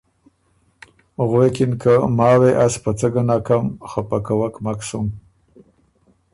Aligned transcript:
غوېکِن 1.29 1.71
که 1.81 1.93
”ماوې 2.17 2.51
از 2.65 2.73
په 2.83 2.91
څۀ 2.99 3.07
ګه 3.13 3.21
نکم، 3.27 3.65
خپه 3.89 4.17
کوک 4.25 4.55
مک 4.63 4.79
سُن“ 4.87 5.07